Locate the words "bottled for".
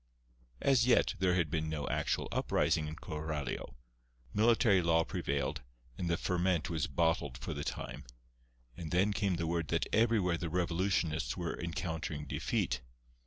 6.87-7.53